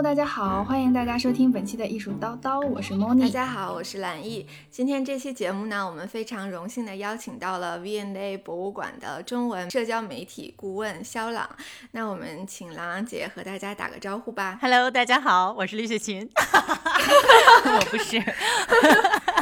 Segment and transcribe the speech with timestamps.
[0.00, 3.20] Hello，大家好，欢迎大家收听本期的艺术叨叨，我是 Moni。
[3.20, 4.46] 大家好，我是蓝艺。
[4.70, 11.46] 今天这期节目呢，我们非常荣幸的邀请到了 V&A 博物馆的中文社交媒体顾问肖朗。
[11.90, 14.58] 那我们请朗朗姐和大家打个招呼吧。
[14.62, 16.26] Hello，大家好，我是李雪琴。
[16.34, 18.18] 我不是，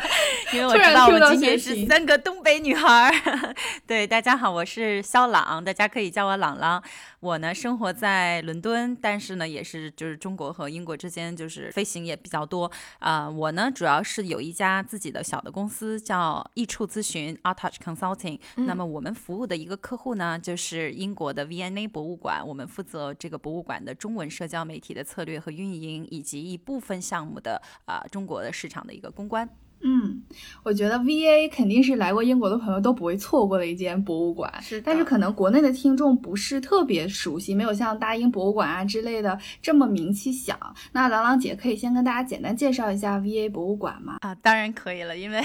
[0.53, 3.13] 因为我知道我们今天是三个东北女孩。
[3.87, 6.83] 对，大家好，我是肖朗，大家可以叫我朗朗。
[7.21, 13.29] 我呢，生活在伦敦，但是呢，也是就是中国和英国之间就是飞行也比较多啊。
[13.29, 18.39] 我呢，主要是有一家自己的小的公司叫易处咨询 （Art Touch Consulting）。
[18.57, 22.47] 那么我们服务的一个客户呢，就是英国的 V&A 博物馆。
[22.47, 29.49] 我们负责这个博物馆的中文社交媒体的策略和运营，以及一部分项目的啊中国的市场的一个公关。
[29.81, 30.23] 嗯，
[30.65, 34.81] 我觉得 V A 肯定是来过英国的朋友都不会错过的一间博物馆，是。
[34.81, 40.59] 但是可能国内的听众不是特别熟悉，没有像大英博物馆啊之类的这么名气响。
[40.93, 44.17] 那郎朗姐可以先跟大家简单介绍一下 V A 博物馆吗？
[44.21, 45.41] 啊，当然可以了，因为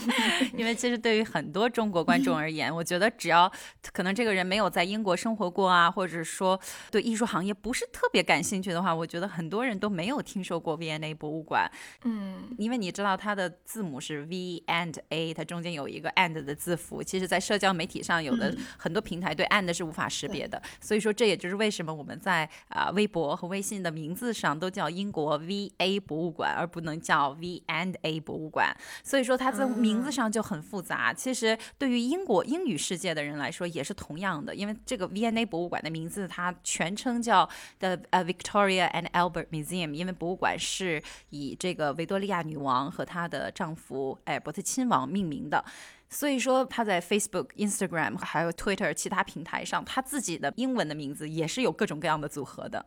[0.56, 3.50] 因为其实对于很多中国观众而言，我觉得只要
[3.94, 11.70] 可能这个人没有在英国生活过啊，或者说对艺术行业不是特别感兴趣的话，我觉得很多人都没有听说过 V N A 博物馆。
[12.04, 13.50] 嗯，因为你知道它的。
[13.70, 17.00] 字母是 V and A，它中间有一个 and 的字符。
[17.00, 20.60] 其实，在社交媒体上，有的很多平台对 and 是无法识别的。
[20.80, 28.76] 所以说，这也就是为什么我们在啊微博和微信的名字上都叫英国 V A 博物馆，而不能叫 V and A 博物馆。
[29.04, 31.14] 所以说，它在名字上就很复杂。
[31.14, 34.52] 其实，对于英国英语世界的人来说，也是同样的。
[34.52, 37.48] 因为这个 V and A 博物馆的名字，它全称叫
[37.78, 43.52] The Victoria and Albert Museum，因为博物馆是以这个维多利亚女王和她的。
[43.60, 45.62] 丈夫艾伯特亲王命名的，
[46.08, 52.82] 所以说他在 Facebook、Instagram 还有 Twitter 其他平台上，他自己的英文的名字也是有各种各样的组合的。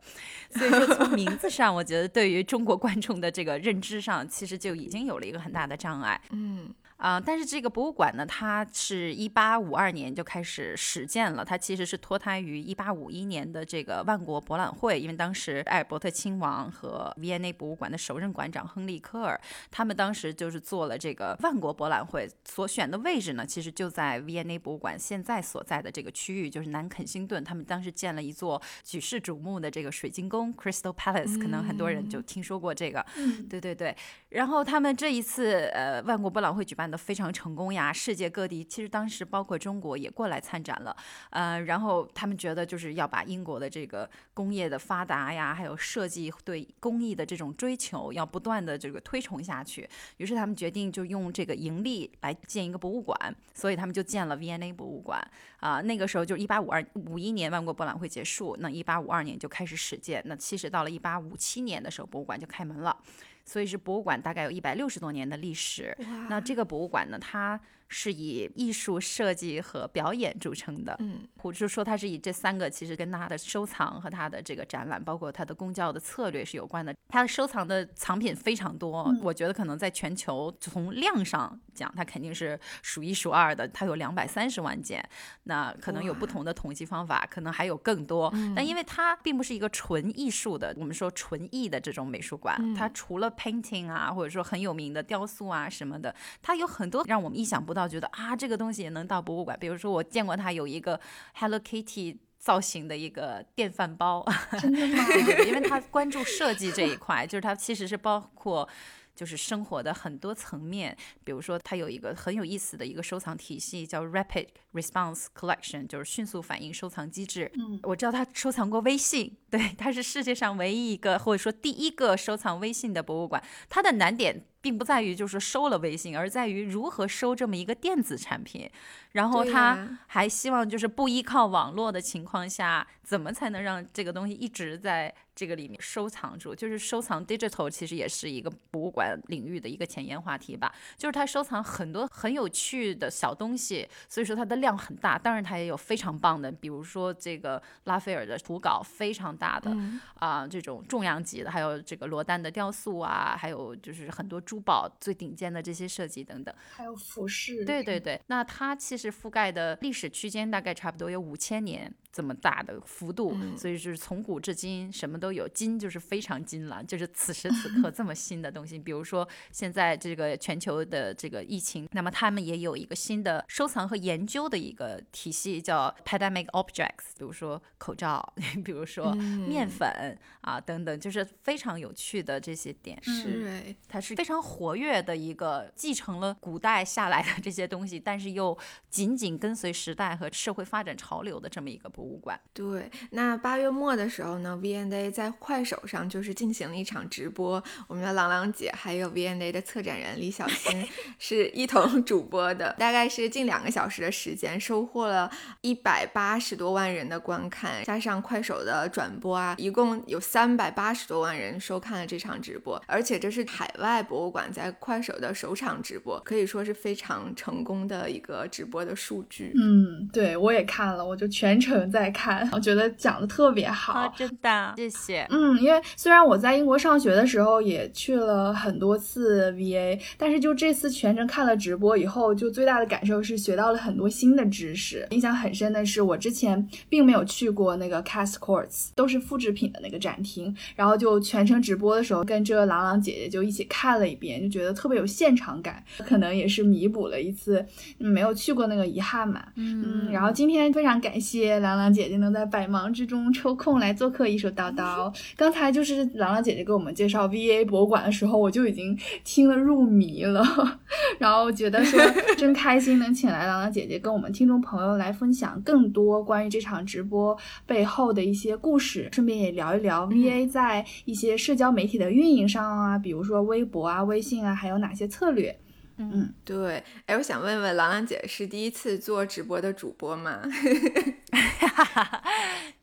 [0.50, 6.20] 所以说从名字上，我觉得对于中国观众的这个认知上，其实就已经有了一个很大的障碍。
[6.32, 6.74] 嗯。
[7.04, 11.44] 啊，但是这个博物馆呢，它是一八五二年就开始始建了。
[11.44, 19.38] 它其实是脱胎于一八五一年的这个万国博览会，因为当时艾尔伯特亲王和 V&A 博物馆的首任馆长亨利科尔，
[19.70, 27.44] 他们当时就是做了这个万国博览会所选的位置呢，其实就在 V&A 博物馆现在所在的这个区域，就是南肯辛顿。
[27.44, 33.04] 他们当时建了一座举世瞩目的这个水晶宫 Crystal Palace，可能很多人就听说过这个。
[33.50, 33.94] 对对对。
[34.30, 36.90] 然后他们这一次呃万国博览会举办。
[36.93, 37.92] 的非常成功呀！
[37.92, 40.96] 世界各地其实当时包括中国也过来参展了，
[41.30, 49.88] 呃，然后他们觉得就是要把英国的这个工业的发达呀，还有设计对工艺的这种追求，要不断的这个推崇下去。
[50.16, 53.16] 于是他们决定就用这个盈利来建一个博物馆，
[53.54, 55.20] 所以他们就建了 V&A 博物馆
[55.60, 55.80] 啊。
[55.80, 62.96] 那个时候就一八五二五一年万国博览会结束，那一八五二年就开始始建，那其实到了一八五七年的时候，博物馆就开门了。
[63.44, 65.96] 所以是博物馆，大概有一百六十多年的历史。
[66.28, 67.60] 那这个博物馆呢，它。
[67.96, 76.92] 是以艺术设计和表演著称的，嗯，我就说它是以这三个其实跟他的收藏和他的这个展览，包括他的公教的策略是有关的。
[77.08, 83.68] 他的收藏的藏品非常多，我觉得可能在全球从量上讲，它肯定是数一数二的。
[83.68, 85.08] 它有两百三十万件，
[85.44, 88.28] 那可能有不同的统计方法，可能还有更多。
[88.56, 96.12] 但因为它并不是一个纯艺术的，我们说纯艺的这种美术馆，它除了 painting 啊，或者说很有名的雕塑啊什么的，
[96.42, 97.83] 它有很多让我们意想不到。
[97.84, 99.56] 我觉得啊，这个东西也能到博物馆。
[99.60, 100.98] 比如说，我见过他有一个
[101.34, 104.24] Hello Kitty 造型的一个电饭煲，
[104.58, 105.04] 真的吗？
[105.46, 108.68] 因为他关注设计这一块，就是它其实是包括。
[109.16, 117.48] 就是生活的很多层面，比如说它有一个很有意思的一个收藏体系，叫 Rapid Response Collection，就是迅速反应收藏机制。
[117.54, 123.40] 嗯，我知道他收藏过微信，对，他是世界上唯一一个或者说第一个收藏微信的博物馆。
[123.68, 128.66] 它的难点并不在于就是收了微信，而在于如何收这么一个电子产品。
[129.12, 135.14] 然后他还希望就是不依靠网络的情况下，怎么才能让这个东西一直在。
[135.36, 140.72] 这个里面收藏住，就是收藏 digital，其实也是一个博物馆领域的一个前沿话题吧。
[140.96, 145.18] 就是他收藏很多很有趣的小东西，所以说它的量很大。
[145.18, 149.76] 当然，它也有非常棒的，比如说这个拉斐尔的图稿非常大的
[150.20, 157.64] 啊，这种重量级的，还有这个罗丹的雕塑啊，还有就是很多珠宝最顶尖的这些设计等等，还有服饰。
[157.64, 161.92] 对对对，那它其实覆盖的历史区间大概差不多有五千年。
[162.14, 168.78] 这么大的幅度，所以就是从古至今什么都有，金就是非常金了，就是此时此刻这么新的东西。
[168.78, 178.32] 比如说现在这个全球的这个疫情，那么他们也有一个新的收藏和研究的一个体系，叫 pandemic objects，比如说口罩，
[178.64, 182.96] 比如说面粉啊等等，就是非常有趣的这些点。
[183.02, 188.56] 是，它是非常活跃的一个，继承了古代下来的这些东西，但是又
[188.90, 191.88] 紧紧跟随时代和社会发展潮流的这么一个。
[191.94, 200.84] 博物馆对，那八月末的时候呢，V&A 在快手上就是进行了一场直播，我们的郎朗姐还有 V&A 的策展人李小新
[201.20, 205.30] 是一同主播的，大概是近两个小时的时间，收获了
[205.60, 219.52] 一百八十多万人的观看，加上快手的转播啊，一共有三百八十多万人收看了这场直播，而且这是海外博物馆在快手的首场直播，可以说是非常成功的一个直播的数据。
[219.54, 221.88] 嗯，对我也看了，我就全程。
[221.94, 225.24] 在看，我觉得讲的特别好，真的，谢谢。
[225.30, 235.06] 嗯，因为虽然我在英国上学的时候也去了很多次 VA，但是就这次全程看了直播以后，就最大的感受是学到了很多新的知识。
[235.10, 247.64] 印象很深的是，我之前并没有去过那个 Cast Courts，都是复制品的那个展厅，然后就全程直播的时候跟着朗朗姐姐就一起看了一遍，就觉得特别有现场感，可能也是弥补了一次
[247.96, 249.42] 没有去过那个遗憾嘛。
[249.54, 251.94] 嗯，然后今天非常感谢朗朗。
[251.94, 255.14] 姐姐能在百忙之中抽空来做客一手叨叨。
[255.36, 260.42] 刚才就是朗朗姐姐给我们介绍 VA 博物馆的时候，我就已经听了入迷了。
[261.20, 262.00] 然后觉得说
[262.36, 267.36] 真开心，能请来朗朗姐姐跟我们听众朋友来分享更多关于这场直播
[267.66, 275.58] 背后的一些故事，顺便也聊一聊 VA 在一些社交媒体的运营上啊，比如说微博啊、微信啊，还有哪些策略。
[275.96, 280.42] 嗯，对，哎，我想问问朗朗姐是第一次做直播的主播吗？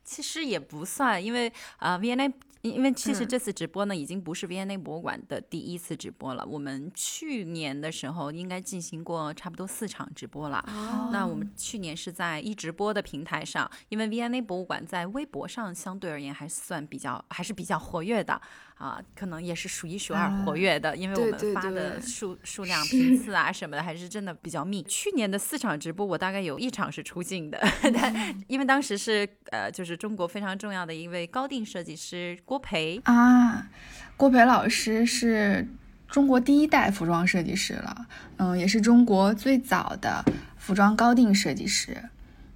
[0.04, 2.32] 其实也不算，因为啊，VNA。
[2.62, 6.46] 因因为其实这次直播呢，已经不是 VNA 博物馆的第一次直播了。
[6.46, 10.64] 我们去年的时候应该进行过差不多四场直播了。
[11.10, 18.40] 那我们去年是在一直播的平台上，因为 VNA 博物馆在微博上相对而言还算比较还是比较活跃的
[18.78, 24.82] 啊，可能也是数一数二活跃的，因为我们发的数数量频次啊什么的还是真的比较密。
[24.82, 27.62] 去年的四场直播，我大概有一场是出镜的，
[27.94, 32.36] 但因为当时是呃就是中国非常重要的一位高定设计师。
[32.44, 33.68] 郭培啊，
[34.16, 35.68] 郭培老师是
[36.08, 38.06] 中国第一代服装设计师了，
[38.38, 40.24] 嗯，也是中国最早的
[40.58, 41.96] 服装高定设计师。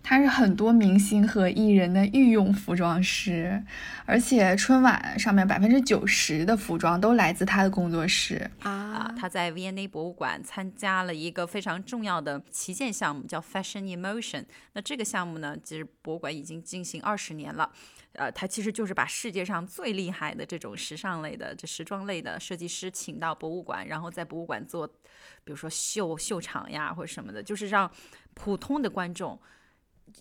[0.09, 3.61] 他是很多明星和艺人的御用服装师，
[4.05, 9.13] 而且春晚上面百分之九十的服装都来自他的工作室啊。
[9.19, 14.45] 他在 V&A 博物馆参加了一个非常重要的旗舰项目，叫 Fashion Emotion。
[14.75, 17.69] 那这个项目呢，其实博物馆已经进行二十年了。
[18.13, 27.91] 呃，他其实就是把世界上最厉害的这种时尚类的、这时装类的设计师请到博物馆，然后在博物馆做，比如说秀秀场呀或者什么的，就是让
[28.35, 29.37] 普通的观众。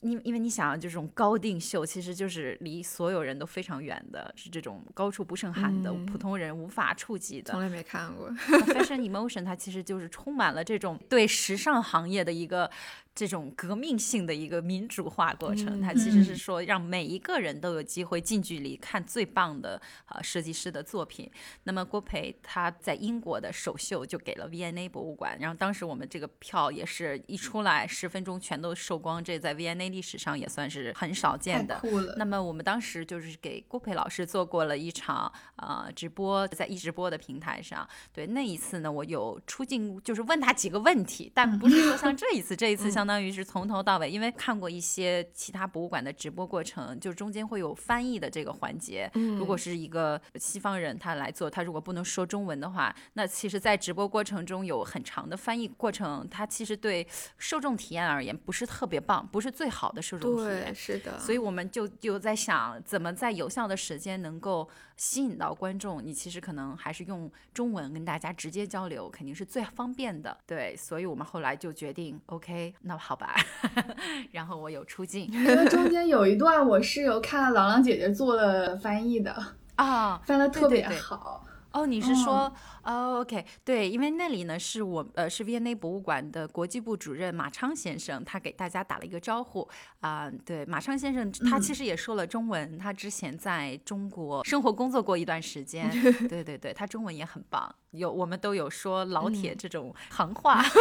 [0.02, 7.52] 因因为你想，这种高定秀其实就是离所有人都非常远的，是这种高处不胜寒的，普通人无法触及的。
[7.52, 8.30] 从来没看过。
[8.32, 12.70] Fashion Emotion 它其实就是充满了这种对时尚行业的一个。
[13.16, 21.32] 这种革命性的一个民主化过程，它其实是说让每一个人都有机会近距离看最棒的呃设计师的作品。
[21.64, 31.82] 那么郭培他在英国的首秀就给了 V&A 博物馆，然后当时我们这个票也是一出来十分钟全都售光，这在 V&A 历史上也算是很少见的。
[32.18, 37.88] 那么我们当时就是给郭培老师做过了一场呃直播，在一直播的平台上。
[38.12, 43.05] 对那一次呢，我有出镜，就是问他几个问题，但不是说 像这一次，这一次像。
[43.06, 49.08] 相当于是从头到尾，因为看过一些其他博物馆的直播过程，就中间会有翻译的这个环节。
[49.14, 57.08] 如果是一个西方人他来做，他如果不能说中文的话，那其实，在直播过程中有很长的翻译过程，他其实对
[57.38, 60.74] 受众体验而言不是特别棒，不是最好的受众体验。
[60.74, 61.20] 是的。
[61.20, 66.04] 所以我们就就在想，怎么在有效的时间能够吸引到观众？
[66.04, 70.38] 你其实可能还是用中文跟大家直接交流，肯定是最方便的。
[70.46, 72.96] 对，所以我们后来就决定，OK，那。
[73.06, 73.36] 好吧，
[74.32, 79.32] 然后我有出镜，因为中间有一 段我是有看郎朗姐姐做了翻译的
[79.76, 81.46] 啊，翻的特别好。
[81.76, 82.50] 哦，你是说，
[82.84, 89.68] 哦，OK，对，因为那里呢是我呃是 V&A 博物馆的国际部主任马昌先生，他给大家打了一个招呼
[90.00, 90.32] 啊。
[90.46, 95.90] 对，马昌先生他其实也说了中文，他之前在中国生活工作过一段时间。
[96.30, 100.64] 对对对，他中文也很棒，有我们都有说老铁这种行话。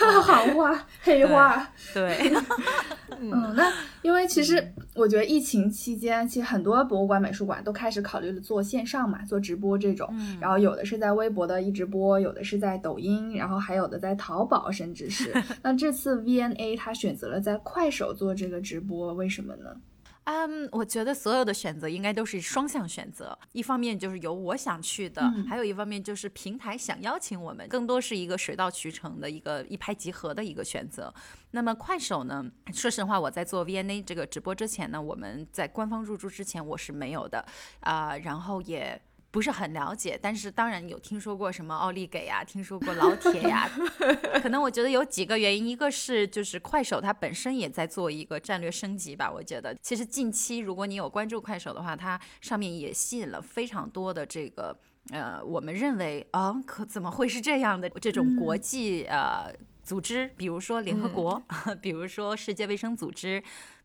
[0.24, 1.68] 行话，黑话。
[1.92, 2.32] 对。
[3.20, 3.72] 嗯，那
[4.02, 10.12] 因为其实我觉得疫情期间，其实很多博物馆、美术馆都开始考虑了做线上嘛，做直播这种。
[10.40, 15.32] 然后有的是在微博的一直播，有的是在抖音，然后还有的在淘宝，甚至是。
[15.62, 19.76] 那这次 V N A 他选择了在快手做这个直播，为什么呢？
[20.24, 31.12] 嗯，我觉得所有的选择应该都是双向选择，一方面就是有我想去的，还有一方面就是平台想邀请我们，更多是一个水到渠成的一个一拍即合的一个选择。
[31.50, 32.44] 那么快手呢？
[32.72, 37.44] 说实话，我在做 VNA 这个直播之前呢，我们在官方入驻之前我是没有的
[37.80, 39.00] 啊，然后也。
[39.32, 43.68] 不是很了解，但是当然有听说过什么奥利给呀，听说过老铁呀。
[44.42, 49.32] 可能我觉得有几个原因，一个是就是快手它本身也在做一个战略升级吧。
[49.32, 54.78] 我觉得其实近期如果你有关注快手的话，它上面也吸引了非常多的这个
[55.10, 59.50] 呃，我们认为啊，可怎么会是这样的这种国际呃
[59.82, 61.42] 组织，比如说联合国，
[61.80, 63.42] 比如说世界卫生组织。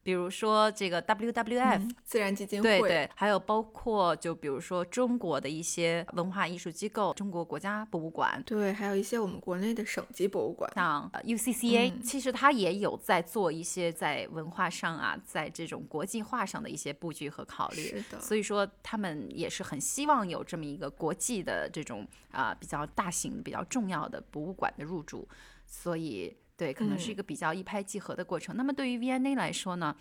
[0.08, 17.82] 比如说这个 WWF 自然基金会，对对，还有包括就比如说中国的一些文化艺术机构，中国国家博物馆，对，还有一些我们国内的省级博物馆，像 UCCA，其实它也有在做一些在文化上啊，在这种国际化上的一些布局和考虑。
[17.82, 25.28] 是的，所以说他们也是很希望有这么一个国际的这种啊比较大型、比较重要的博物馆的入驻，
[25.66, 26.34] 所以。
[26.58, 28.58] 对，可能是一个比较一拍即合的过程。
[28.58, 29.96] 那么对于 V&A 来说呢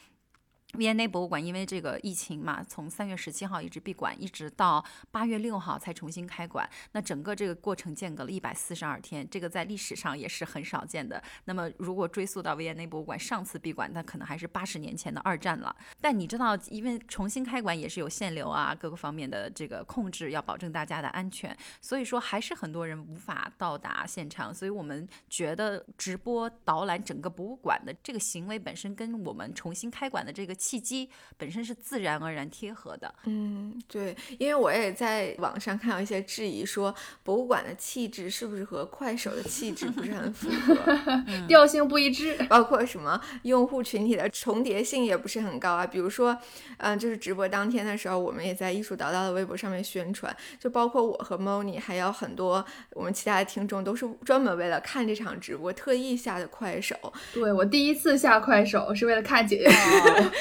[0.76, 6.68] ？V&A 博物馆因为这个疫情嘛，从三月十七号一直闭馆，一直到八月六号才重新开馆。
[6.92, 11.23] 那整个这个过程间隔了一百四十二天，这个在历史上也是很少见的。
[11.45, 15.75] 那么如果追溯到 V&A 博物馆上次闭馆，那可能还是八十年前的二战了。
[16.00, 24.54] 但你知道，因为重新开馆也是有限流啊，各个方面的这个控制，要保证大家的安全，所以说还是很多人无法到达现场。
[24.54, 30.54] 所以我们觉得直播导览整个博物馆的这个行为本身，跟我们重新开馆的这个。
[30.66, 36.92] 契机本身是自然而然贴合的，嗯，对，因为我也在网上看到一些质疑，说
[37.23, 40.75] 博物馆的气质是不是和快手的气质不是很符合，
[41.46, 45.87] 调性不一致，包括什么用户群体的重叠性也不是很高啊。
[45.87, 46.37] 比如说，
[46.78, 56.96] 嗯，就是直播当天的时候，我们也在艺术导导的微博上面宣传，就包括我和 Moni 还有很多我们其他的听众，都是专门为了看这场直播特意下的快手。
[57.32, 59.70] 对我第一次下快手是为了看姐姐。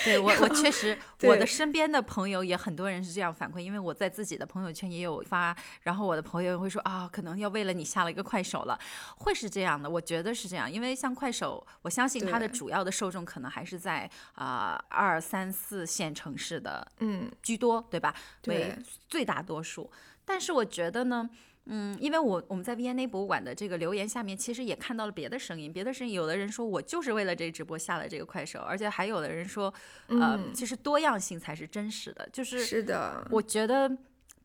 [0.06, 8.80] 对我，我确实， 我的身边的朋友也很多人是这样反馈，因为我在自己的朋友圈也有发，然后我的朋友会说啊，可能要为了你下了一个快手了，
[9.18, 17.32] 会是这样的，我觉得是这样，因为像快手，我相信它的主要的受众可能还是在啊二三四线城市的嗯。
[17.42, 18.14] 居多，对吧？
[18.42, 18.78] 对，
[19.10, 19.90] 最大多数，
[20.24, 21.30] 但是我觉得呢。
[21.66, 25.72] 嗯，因为我我们在 V&A 博物馆的这个留言下面，其实也看到了别的声音。
[25.72, 29.74] 别的声音，有的人说我就是为了这直播下了这个快手，而且还有的人说，
[30.08, 32.28] 呃，其实多样性才是真实的。
[32.32, 33.92] 就是是的，我觉得。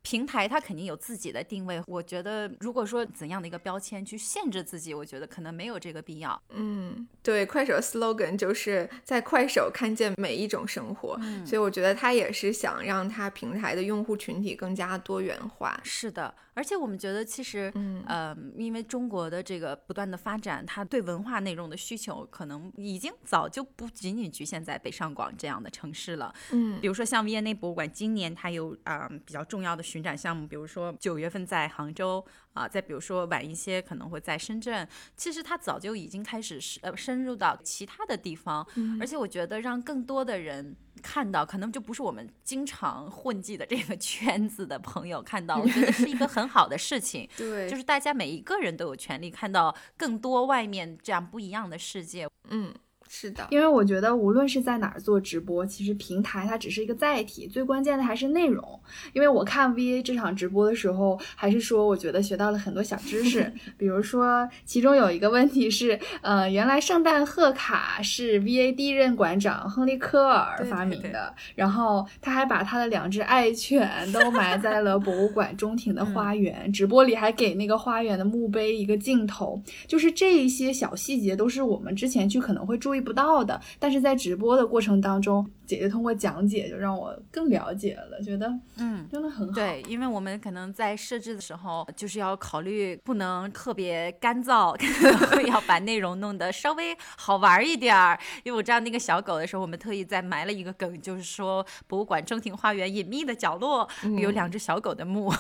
[0.03, 6.41] 平台它肯定有自己的定位，我觉得如果说怎样的一个标签去限制自己，我觉得可能没有这个必要。
[6.51, 15.79] 嗯，对，快手 slogan 就是在快手看见每一种生活，所以我觉得它也是想让它平台的用户群体更加多元化。
[15.85, 26.35] 是的，而且我们觉得其实，嗯，呃，因为中国的这个不断的发展，它对文化内容的需求可能已经早就不仅仅局限在北上广这样的城市了。
[26.53, 29.83] 嗯，比如说像 V&A 博物馆，今年它有啊比较重要的。
[29.91, 34.87] 巡展项目，比如说九月份在杭州啊，再比如说晚一些可能会在深圳。
[35.17, 38.65] 其实它早就已经开始深呃深入到其他的地方，
[39.01, 47.29] 而且我觉得让更多的人看到，可能就不是我们经常混迹的这个圈子的朋友看到，我觉得是一个很好的事情。
[47.37, 52.29] 对，就是大家每一个人都有权利看到更多外面这样不一样的世界。
[52.49, 52.73] 嗯。
[53.13, 58.65] 是的，因为我觉得无论是在哪儿做直播，其实平台它只是一个载体，最关键的还是内容。
[59.13, 83.00] 因为我看 VA 这场直播的时候，还是说我觉得学到了很多小知识， 比如说其中有一个问题是，呃，原来圣诞贺卡是 VA 第一任馆长亨利科尔发明的，然后他还把他的两只爱犬都埋在了博物馆中庭的 花园，直播里还给那个花园的墓碑一个镜头，就是这一些小细节都是我们之前去可能会注意。
[83.01, 89.55] 不到的，但是在直播的过程当中，姐姐通过讲解就让我更了解了，觉得嗯，真的很好。
[89.55, 94.77] 对，因为我们可能在设置的时候，就是要考虑不能特别干燥，
[95.47, 98.19] 要把内容弄得稍微好玩一点儿。
[98.43, 105.33] 因为我知道那个小狗的时候，我们特意在埋了一个梗，就是说博物馆中庭花园隐秘的角落有两只小狗的墓。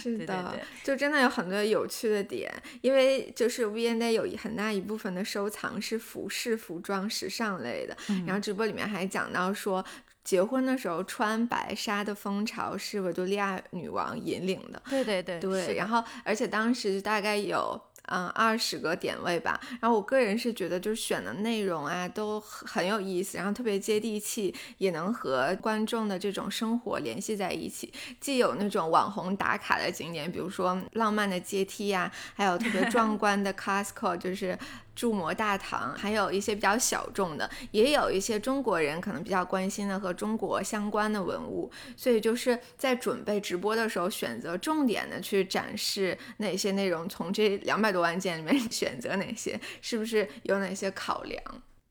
[0.00, 9.84] 是的，对对对就真的有很多有趣的点，因为就是 V&A 有一很大一部分的收藏是服饰、服装、时尚类的，然后直播里面还讲到说。
[10.26, 34.58] 结婚的时候穿白纱的风潮是维多利亚女王引领的，对对对对，然后而且当时大概有嗯二十个点位吧，然后我个人是觉得就是选的内容啊都很很有意思，然后特别接地气，也能和观众的这种生活联系在一起，既有那种网红打卡的景点，比如说浪漫的阶梯呀、还有特别壮 观的 Costco，就是。
[34.96, 51.40] 铸模大唐，还有一些比较小众的，也有一些中国人可能比较关心的和中国相关的文物，所以就是在准备直播的时候，选择重点的去展示哪些内容，从这两百多万件里面 选择哪些，是不是有哪些考量？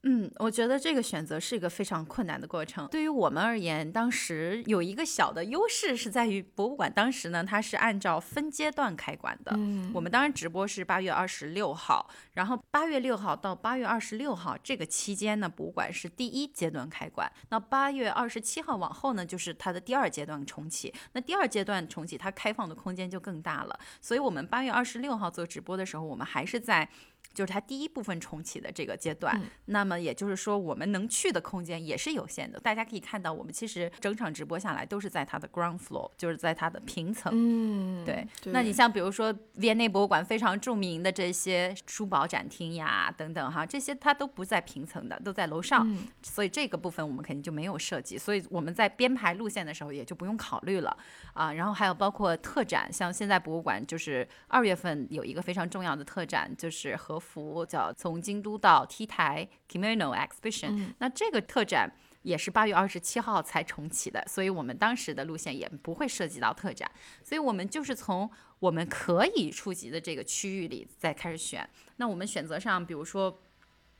[0.08, 2.88] 嗯，我觉得这个选择是一个非常困难的过程。
[2.90, 9.52] 对于我们而言，当时有一个小的优势是在于博物馆当时呢，它是按照分阶段开馆的。
[9.56, 17.32] 嗯我们当时直播是八月二十六号，然后八月六号到八月二十六号这个期间呢，博物馆是第一阶段开馆。
[17.50, 20.94] 那八月二十七号往后呢，就是它的第二阶段重启。
[21.14, 23.80] 那第二阶段重启，它开放的空间就更大了。
[24.00, 26.88] 所以我们八月二十六号做直播的时候，我们还是在。
[27.36, 32.60] 就是它第一部分重启的这个阶段，嗯那么也就是说，我们能去的空间也是有限的。
[32.60, 37.32] 大家可以看到，我们其实整场直播下来都是在它的 ground floor，就是在它的平层。
[37.36, 50.96] 嗯，对，那你像比如说维也纳博物馆非常著名的这些珠宝展厅呀，等等哈，这些它都不在平层的，都在楼上，嗯所以这个部分我们肯定就没有设计，所以我们在编排路线的时候也就不用考虑了
[51.34, 51.52] 啊。
[51.54, 61.92] 然后还有包括特展，像现在博物馆就是二月份有一个非常重要的特展，就是和服叫从京都到 T 台 Kimono Exhibition，、那这个特展。
[62.26, 66.90] 也是八月二十七号才重启的，所以我们当时的路线也不会涉及到特展，
[67.24, 68.28] 所以我们就是从
[68.58, 71.70] 我们可以触及的这个区域里再开始选。
[71.98, 73.40] 那我们选择上，比如说。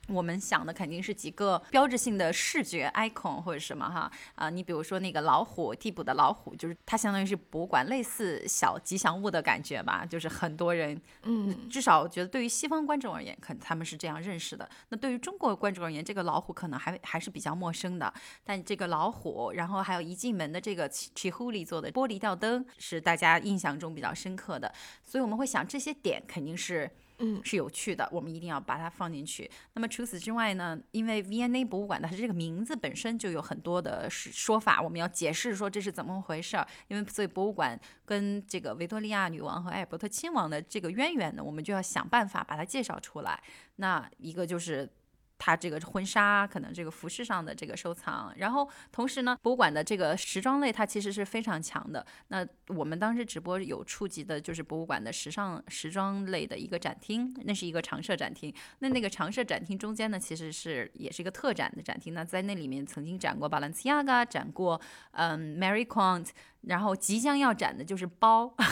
[0.08, 14.70] 我们想的肯定是几个标志性的视觉 icon 或者什么哈啊、你比如说那个老虎替补的老虎，就是它相当于是博物馆类似小吉祥物的感觉吧，就是很多人嗯至少我觉得对于西方观众而言，可能他们是这样认识的。
[14.90, 18.14] 那对于中国观众而言，这个老虎可能还还是比较陌生的。
[18.44, 24.72] 但这个老虎，然后还有一进门的这个 c h i h u l 做的玻璃吊灯，是大家印象中比较深刻的。
[25.04, 26.92] 所以我们会想，这些点肯定是。
[27.20, 29.50] 嗯是有趣的，我们一定要把它放进去。
[29.74, 36.68] 那么除此之外呢，因为 V&A 博物馆它这个名字本身就有很多的说法，我们要解释说这是怎么回事儿。
[36.88, 43.42] 因为所以博物馆跟这个维多利亚女王和艾伯特亲王的这个渊源呢，我们就要想办法把它介绍出来。
[43.78, 44.90] 那一个就是。
[45.38, 52.06] 它这个婚纱可能这个服饰上的这个收藏，然后同时呢，博物馆的这个时装类它其实是非常强的。
[52.30, 58.54] 那我们当时直播有触及的就是博物馆的时尚时装类的一个展厅，那是一个常设展厅。
[58.80, 62.14] 那那个常设展厅中间呢，其实是也是一个特展的展厅。
[62.14, 64.80] 那在那里面曾经展过 Balenciaga，展过
[65.12, 66.28] 嗯 Mary Quant，
[66.62, 68.56] 然后即将要展的就是包。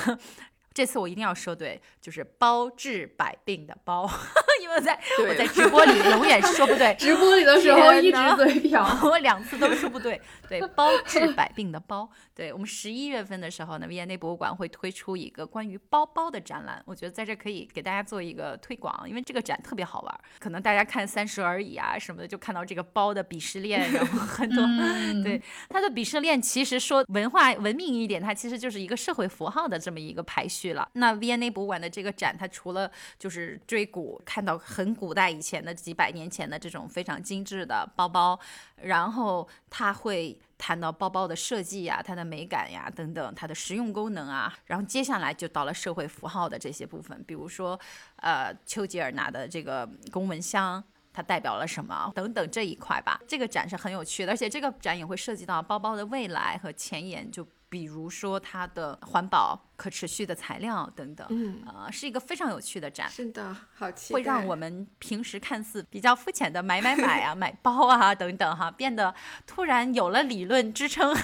[0.74, 4.10] 这次我一定要说对，就是包治百病的包，
[4.64, 4.98] 因为在
[5.28, 8.88] 我在直播里永远说不对， 直播里的时候一直嘴瓢。
[9.04, 10.22] 我两次都说不对。
[10.48, 12.10] 对，包 治百病的包。
[12.34, 20.20] 对我们十一月份的时候呢，V&A 博物馆会推出一个关于包包的展览，我觉得在这可以给大家做一个推广，因为这个展特别好玩。
[20.40, 30.88] 可能大家看《三十而已》啊什么的，就看到这个包的鄙视链，然后很多、嗯对它的鄙视链，其实说文化文明一点，它其实就是一个社会符号的这么一个排序了。
[30.94, 38.40] 那 V&A 博物馆的这个展，它除了就是追古，看到很古代以前的几百年前的这种非常精致的包包，
[38.78, 47.80] 然后它会谈到包包的设计呀、它的美感呀等等，它的实用功能啊，然后接下来就到了社会符号的这些部分，比如说，
[48.18, 50.84] 呃，丘吉尔拿的这个公文箱。
[51.16, 52.12] 它代表了什么？
[52.16, 63.10] 等等这一块吧，这个展是很有趣的，而且这个展也会涉及到包包的未来和前沿，就比如说它的环保、可持续的材料等等，嗯，呃，是一个非常有趣的展。
[63.10, 64.16] 是的，好期待。
[64.16, 69.12] 会让我们平时看似比较肤浅的买买买啊、 买包啊等等哈，变得
[69.48, 71.16] 突然有了理论支撑，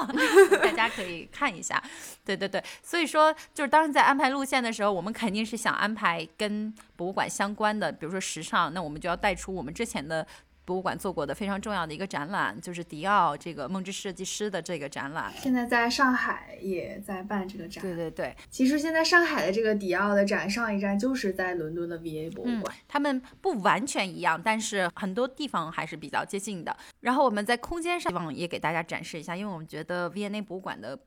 [0.64, 1.82] 大家可以看一下。
[2.24, 10.26] 对对对，所以说就是当时在安排路线的时候，我们肯定是想安排跟博物馆相关的，比如说时尚，那我们就要带出我们之前的。
[10.68, 15.32] 博物馆做过的非常重要的一个展览，就是迪奥这个梦之设计师的这个展览。
[15.34, 17.80] 现在在上海也在办这个展。
[17.82, 22.76] 对对对，其实现在上海的这个迪奥的展，上一站就是在伦敦的 VA 博物馆。
[22.86, 26.76] 他们不完全一样，但是很多地方还是比较接近的。
[27.00, 30.98] 然后我们在空间上希望也给大家展示一下，因为我们觉得 V&A 博物馆的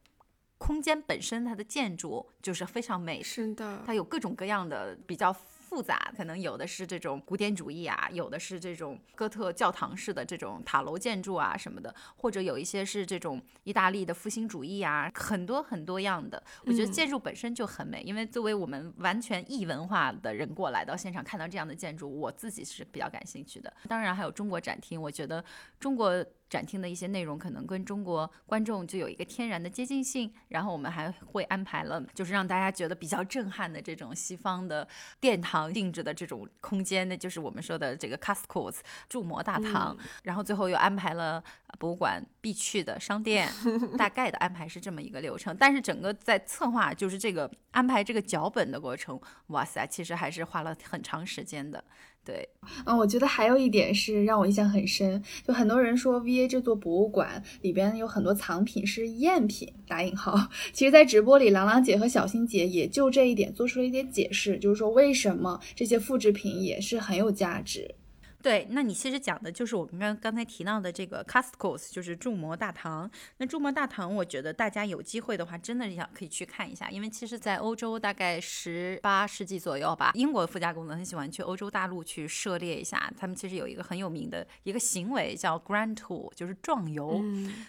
[0.57, 5.31] 空间本身它的建筑就是非常美，是的，它有各种各样的比较。
[5.71, 16.43] 复杂，可能有的是这种古典主义啊，有的是这种哥特教堂式的这种塔楼建筑啊什么的，或者有一些是这种意大利的复兴主义啊，很多很多样的。
[16.65, 23.73] 我觉得建筑本身就很美，因为作为我们完全异文化的人过来到现场看到这样的建筑，我自己是比较感兴趣的。
[23.87, 25.41] 当然还有中国展厅，我觉得
[25.79, 26.25] 中国。
[26.51, 34.85] 展厅的一些内容可能跟中国观众就有一个天然的接近性，然后我们还会安排了，就是让大家觉得比较震撼的这种西方的
[35.21, 41.41] 殿堂定制的这种空间，那就是我们说的这个 Cascos 铸模大堂，然后最后又安排了
[41.79, 43.49] 博物馆必去的商店，
[43.97, 45.55] 大概的安排是这么一个流程。
[45.57, 51.81] 但是整个在策划就是这个安排这个脚本的过程，哇塞，其实还是花了很长时间的。
[52.23, 52.47] 对，
[52.85, 60.37] 嗯，我觉得还有一点是让我印象很深，就很多人说 V A 这座博物馆里边有很多藏品是赝品，打引号。
[60.71, 67.95] 其实，在直播里，郎朗姐和小新姐也就这一点做出了一点解释，就是说为什么这些复制品也是很有价值。
[68.41, 73.09] 对，那你其实讲的就是我们刚刚才提到的这个 Cascos，就是铸模大堂。
[73.37, 83.13] 那铸模大堂，我觉得大家有机会的话，真的要可以去看一下，因为其实，在欧洲大概十八世纪左右吧，英国富家公子很喜欢去欧洲大陆去涉猎一下。
[83.15, 87.21] 他们其实有一个很有名的一个行为叫 Grand Tour，就是壮游。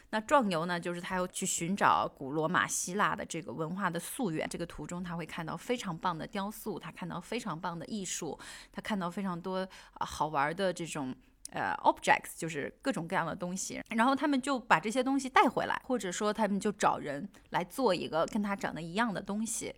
[0.08, 4.48] 那壮游呢，就是他要去寻找古罗马、希腊的这个文化的溯源。
[4.48, 8.38] 这个途中他会看到非常棒的雕塑，他看到非常棒的艺术，
[8.72, 9.68] 他看到非常多
[10.00, 10.61] 好玩的。
[10.62, 11.14] 的这种
[11.50, 19.74] 呃 objects 就是各种各样的东西，然后他们就把这些东西带回来，或者说他们就找人来做一个跟他长得一样的东西，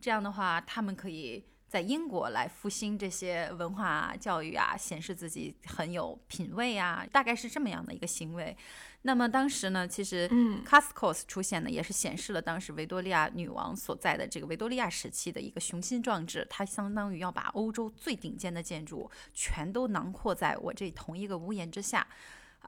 [0.00, 1.44] 这样的话他们可以
[1.74, 8.56] 在英国来复兴这些文化教育啊，显示自己很有品位啊，大概是这么样的一个行为。
[9.02, 10.28] 那么当时呢，其实
[10.64, 16.46] Cascos 出现呢，也是显示了当时维多利亚女王所在的这个维多利亚时期的一个雄心壮志。
[16.48, 22.06] 它相当于要把欧洲最顶尖的建筑全都囊括在我这同一个屋檐之下，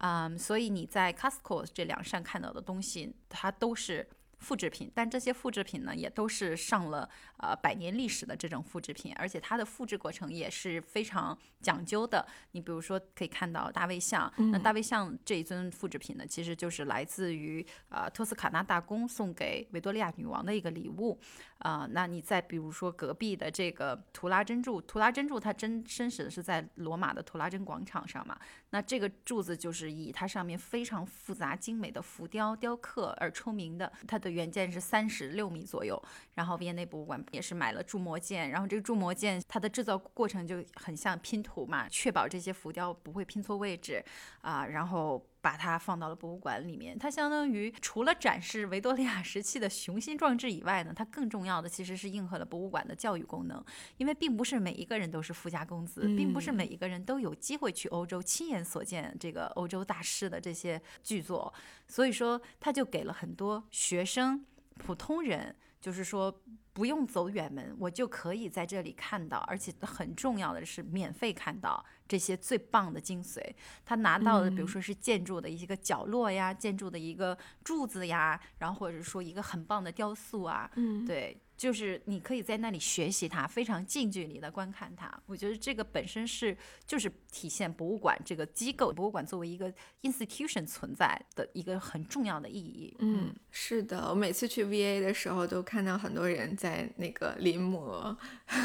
[0.01, 4.09] 嗯，所以你在 Cascos 这两扇看到的东西，它都是。
[4.38, 12.27] 复制品，但这些复制品呢，也都是上了呃百年历史的这种复制品，而且它的复制过程也是非常讲究的。
[12.53, 21.18] 你比如说，可以看到大卫像，那大卫像这一尊复制品呢，其实就是来自于呃托斯卡纳大公送给维多利亚女王的一个礼物。
[21.61, 28.38] 啊，那你再比如说隔壁的这个图拉真柱，图拉真柱它真真实的是在罗马的图拉真广场上嘛？
[28.70, 36.01] 那这个柱子就是以它上面非常复杂精美的浮雕雕刻而出名的，它的原件是三十六米左右。
[36.35, 44.05] 然后维也纳博物馆也是买了铸模件，然后这个铸模件它的制造过程就很像拼图嘛，确保这些浮雕不会拼错位置
[44.41, 45.25] 啊，然后。
[45.47, 53.65] 把它放到了博物馆里面，它相当于除了展示维多利亚时期的雄心壮志以外呢，它更重要的其实是应和了博物馆的教育功能。
[53.97, 61.55] 因为并不是每一个人都是富家公子，并不是每一个人都有机会去欧洲亲眼所见这个欧洲大师的这些巨作，
[61.87, 64.45] 所以说它就给了很多学生、
[64.79, 65.55] 普通人。
[65.79, 73.40] 就是说，不用走远门，我就可以在这里看到，而且很重要的是，免费看到这些最棒的精髓。
[73.85, 81.40] 他拿到的，比如说是建筑的一个角落呀，建筑的一个柱子呀，然后或者说一个很棒的雕塑啊，嗯，对。
[81.57, 85.11] 就是你可以在那里学习它，非常近距离的观看它。
[85.25, 86.55] 我觉得这个本身是
[86.87, 92.95] 就是体现博物馆这个机构，博物馆作为一个 institution 存在的一个很重要的意义。
[92.99, 98.14] 嗯，是的，我每次去 VA 的时候都看到很多人在那个临摹、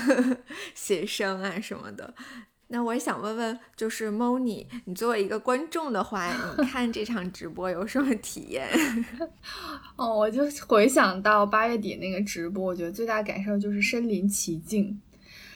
[0.75, 2.13] 写生啊什么的。
[2.73, 8.67] 那我也想问问，就是 Moni，你作为一个观众的话，你看这场直播有什么体验？
[9.97, 14.99] 哦，我就回想到八月底那个直播，我觉得最大感受就是身临其境。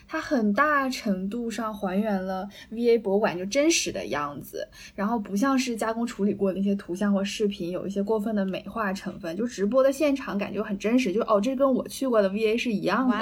[0.08, 9.36] 它很大程度上还原了 V A 博物馆就真实的样子，然后不像是加工处理过的那些图像或视频，有一些过分的美化成分。
[9.36, 13.16] 就直播的现场感觉很真实，就哦，这跟我去过的 V A 是一样的。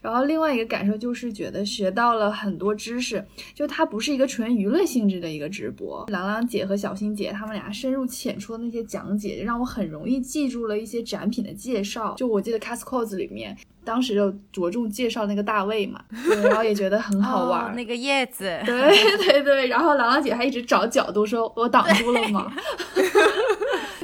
[0.00, 6.06] 然后另外一个感受就是觉得学到了很多知识，就它不是一个纯娱乐性质的一个直播。
[6.08, 12.14] 朗朗姐和小新姐他们俩深入浅出的那些讲解，让我很容易记住了一些展品的介绍。
[12.16, 13.56] 就我记得 Cascos 里面。
[13.84, 17.66] 当时就着重介绍那个大卫嘛，对，然后也觉得很好玩。
[17.66, 18.74] 哦、那个叶子，对
[19.18, 22.50] 对对，然后郎朗姐还一直找角度说：“我挡住了吗？”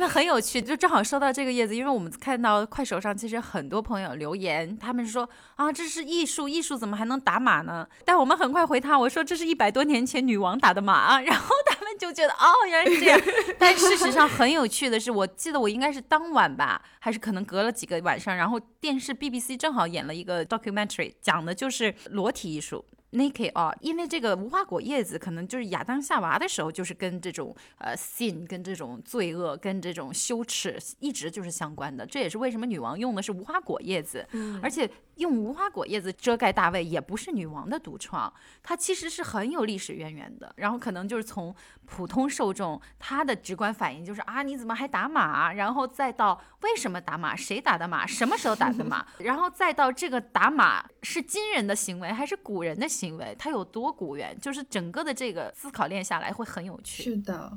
[0.07, 7.87] 很有趣，就正好说到这个叶子，因为我们看到快手上其实很多朋友留言，他们说啊，这是艺术，艺术怎么还能打码呢？
[8.05, 13.21] 但我们很快回他，我说这是一百多年前女王打的码啊，然后他们就觉得哦，原来是这样。
[13.59, 22.85] 但事实上很有趣的是，我记得我应该是当晚吧，还是可能隔了几个晚上，然后电视 BBC 正好演了一个 documentary，讲的就是裸体艺术。
[23.15, 32.05] Naked 啊，因为这个无花果叶子可能就是亚当夏娃的时候，就是跟这种呃 sin 跟这种罪恶跟这种羞耻一直就是相关的。
[32.05, 40.53] 这也是为什么女王用的是无花果叶子，嗯而且用无花果叶子遮盖大卫也不是女王的独创，它其实是很有历史渊源的。
[40.57, 41.55] 然后可能就是从
[41.87, 45.53] 普通受众他的直观反应就是啊，你怎么还打马？
[45.53, 47.37] 然后再到为什么打马？
[47.37, 48.07] 谁打的马？
[48.07, 49.07] 什么时候打的马？
[49.21, 53.35] 然后再到这个打马是今人的行为还是古人的行为？
[53.39, 57.03] 它有多古远，就是整个的这个思考链下来会很有趣。
[57.03, 57.57] 是的，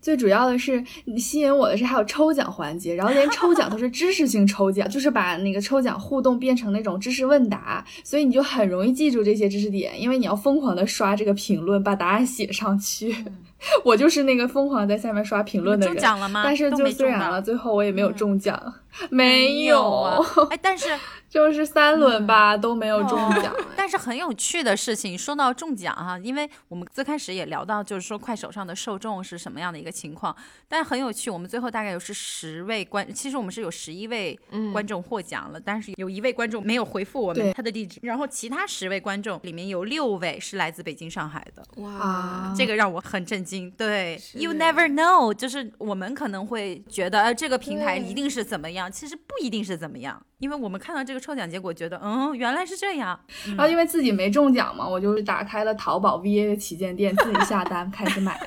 [0.00, 0.82] 最主要的是
[1.16, 13.14] 吸引我的是还有抽奖环节，然后连抽奖都是知识性抽奖， 就是把那个抽奖互动变成那种知识问答，所以你就很容易记住这些知识点，因为你要疯狂的刷这个评论，把答案写上去。
[13.84, 15.94] 我就是那个疯狂在下面刷评论的人。
[15.94, 16.42] 中奖了吗？
[16.44, 18.60] 但是就虽然了，最后我也没有中奖，
[19.00, 20.18] 嗯、没有啊。
[20.50, 20.88] 哎，但是
[21.28, 23.64] 就是三轮吧、嗯、都没有中奖、哦。
[23.76, 30.36] 但是很有趣的事情，说到中奖哈、啊，因为我们最开始也聊到，就是说快手上的受众是什么样的一个情况。
[30.68, 34.38] 但很有趣，我们最后大概有是十位观，其实我们是有十一位
[34.72, 41.62] 观众获奖了，嗯、但是有一位观众没有回复我们他的地址，然后其他十位观众里面有六位是来自北京、上海的。
[41.82, 43.45] 哇，这个让我很震惊。
[43.76, 53.18] 对，You never know，就是我们可能会觉得，呃，这个平台一定是怎么样，其实不一定是怎么样，因为我们看到这个抽奖结果，觉得，嗯，原来是这样。
[53.48, 58.38] 然后因为自己没中奖嘛，我就打开了淘宝 VA 的旗舰店，自己下单 开始买，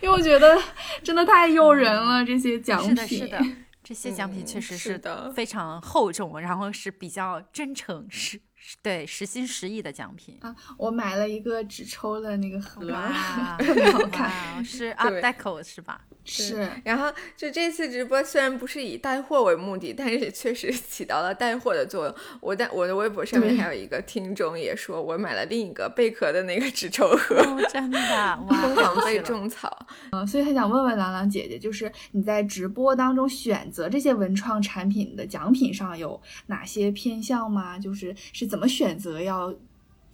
[0.00, 0.56] 因为我觉得
[1.02, 2.96] 真的太诱人了，这些奖品。
[2.96, 3.38] 是的，是的，
[3.82, 8.40] 这些奖品确实是的，非常厚重，然后是比较真诚，是。
[8.82, 10.54] 对，实心实意的奖品啊！
[10.76, 16.00] 我买了一个只抽了那个盒， 哇，特别好看，是 Art Deco 是吧？
[16.30, 16.68] 是。
[16.84, 22.14] 然后就这次直播虽然不是以带货为目的，但是也确实 起到了带货的作用。
[22.40, 27.98] 我在我的微博上面还有一个听众也说，我买了另一个贝壳的那个纸抽盒，哦、真的，
[28.48, 29.86] 疯狂被种草。
[30.12, 37.78] 嗯，所以很想问问郎朗姐姐，就是你在直播当中选择这些文创产品的奖品上有哪些偏向吗？
[37.78, 39.54] 就是是怎么选择要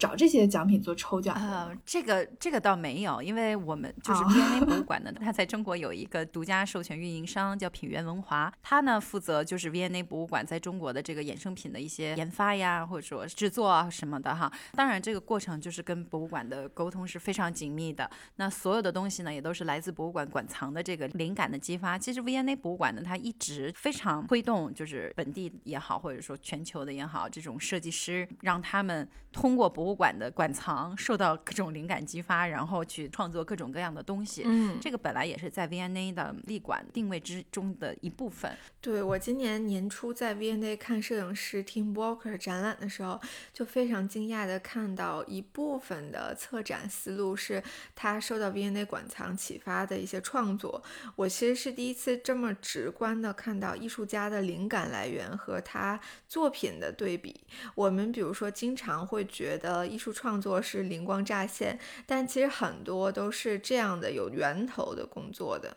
[0.05, 1.35] 找这些奖品做抽奖？
[1.37, 14.53] 呃，这个这个倒没有，因为我们就是哦 V&A 博物馆的，它在中国有一个独家授权运营商叫品源文华，它呢负责就是 V&A 博物馆在中国的这个衍生品的一些研发呀，或者说制作啊什么的哈。
[14.75, 18.11] 当然，这个过程就是跟博物馆的沟通是非常紧密的。
[18.37, 21.99] 那所有的东西呢，也都是来自博物馆馆藏的这个灵感的激发。
[21.99, 34.43] 其实 V&A 博物馆呢，它一直非常推动，就是本地也好，或者说全球的也好，这种设计师让他们通过博物馆的馆藏受到各种灵感激发，然后去创作各种各样的东西。
[34.45, 38.51] 嗯，这个本来也是在 V&A 的立馆定位之中的一部分。
[38.81, 43.19] 对我今年年初在 V&A 看摄影师 Tim Walker 展览的时候，
[43.53, 47.63] 就非常惊讶的看到一部分的策展思路是
[47.95, 50.83] 他受到 V&A 馆藏启发的一些创作。
[51.17, 57.35] 我其实是第一次这么直观的看到艺术家的灵感来源和他作品的对比。
[57.75, 65.75] 我们比如说经常会觉得艺术创作是灵光乍现，但其实很多都是这样的有源头的工作的。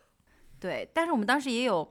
[0.59, 1.89] 对，但是我们当时也有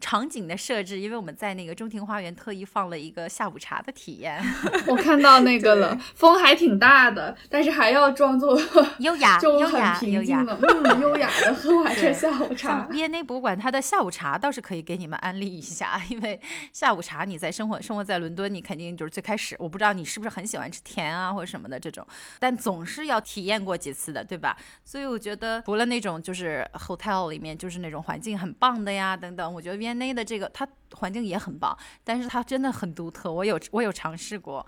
[0.00, 4.42] 场景的设置，因为我们在那个中庭花园特意放了一个下午茶的体验。
[4.86, 8.60] 我看到那个了，风还挺大的，但是还要装作
[8.98, 10.42] 优雅、 就优雅、很优雅。
[10.44, 12.88] 平静的，嗯，优雅的喝完这对下午茶像。
[12.90, 16.38] V&A 博物馆，它的下午茶倒是可以给你们安利一下，因为
[16.72, 22.06] 下午茶你在生活生活在伦敦，你肯定就是最开始，我不知道你是不是很喜欢吃甜啊或者什么的这种，
[22.38, 24.56] 但总是要体验过几次的，对吧？
[24.84, 34.66] 所以我觉得除了那种就是 hotel 里面就是那种环境很棒的呀等等，我觉得 V&A 的这个它环境也很棒，但是它真的很独特，我有我有尝试过，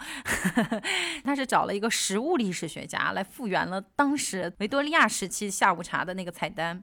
[1.24, 6.82] 他是找了一个食物历史学家来复原了当时维多利亚时期下午茶的那个菜单。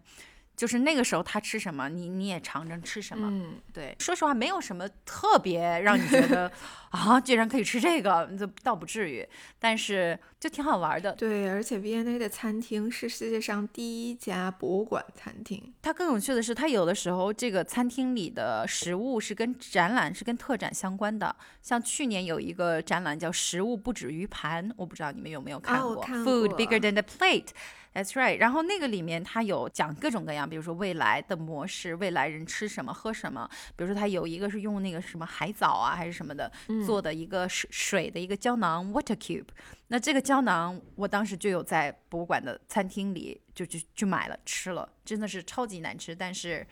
[0.55, 3.27] 就是那个时候他吃什么，你你也尝尝吃什么。
[3.27, 6.51] 嗯，对，说实话，没有什么特别让你觉得
[6.91, 9.27] 啊，居然可以吃这个，这倒不至于。
[9.57, 11.13] 但是就挺好玩的。
[11.13, 15.73] 对，而且 V&A 的餐厅是世界上第一家博物馆餐厅。
[15.81, 21.33] 它更有趣的是，它有的时候这个餐厅里的食物是跟展览、是跟特展相关的。
[21.61, 25.95] 像去年有一个展览叫“食物不止于盘”，我不知道你们有没有看过。
[26.01, 26.33] 看过。
[26.33, 27.51] Food bigger than the plate。
[27.93, 33.47] That's right，然后那个里面它有讲各种各样，比如说未来的模式，未来人吃什么喝什么。
[33.75, 36.51] 比如说它有一个是用那个什么海藻啊还是什么的
[36.87, 39.45] 做的一个水水的一个胶囊 water cube。
[39.93, 46.65] 那这个胶囊我当时就有在博物馆的餐厅里就就就买了吃了，真的是超级难吃，但是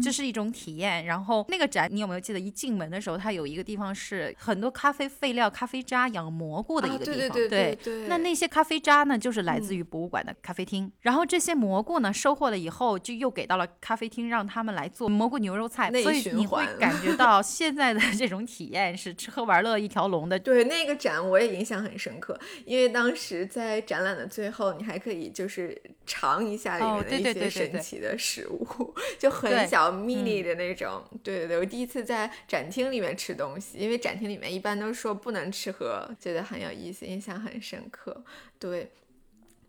[0.00, 1.06] 这是一种体验。
[1.06, 7.30] 然后那个展你有没有记得一进门的时候，它有一个地方是很多咖啡废料、咖啡渣养蘑菇的一个地方。
[7.30, 8.06] 对对对。
[8.06, 10.68] 那那些咖啡渣呢，就是来自于博物馆的咖啡。
[10.68, 20.38] 厅，然后这些蘑菇呢，收获了以后就又给到了咖啡厅，让他们来做蘑菇牛肉菜，所以你会感觉 到现在的这种体验是吃喝玩乐一条龙的。
[20.38, 31.02] 对那个展我也印象很深刻，因为当时在展览的最后，你还可以就是尝一下里面的一些神奇的食物，就很小 mini 的那种。
[31.22, 38.24] 对对对，我第一次在展厅里面吃东西，因为展厅里面一般都说不能吃喝，觉得很有意思，印象很深刻。
[38.58, 38.90] 对。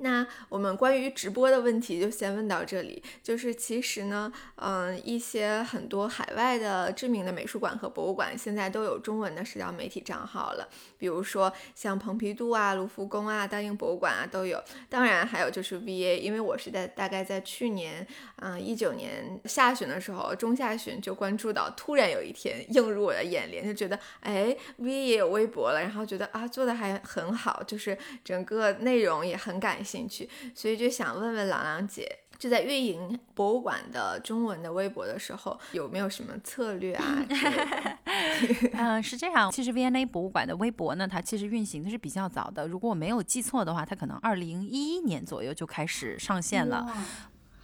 [0.01, 3.03] 那我们关于直播的问题就先问到这里。
[3.21, 14.63] 就是其实呢，嗯，一些很多海外的知名的美术馆和博物馆现在都有中文的社交媒体账号了，比如说像蓬皮杜啊、卢浮宫啊、大英博物馆啊都有。
[14.87, 29.79] 当然还有就是 VA，因为我是在大概在去年，嗯，一九年下旬的时候，中下旬就关注到，突然有一天映入我的眼帘，就觉得哎 V A 也有微博了，然后觉得啊做的还很好，就是整个内容也很感。
[29.79, 37.25] 兴趣，所以就想问问朗朗姐，就在运营博物馆的中文的微博的时候，有没有什么策略啊？
[38.73, 39.51] 嗯，是这样。
[39.51, 42.67] 其实 V&A 博物馆的微博呢，它其实运行的是比较早的。
[42.67, 46.91] 如果我没有记错的话，它可能二零一一年左右就开始上线了。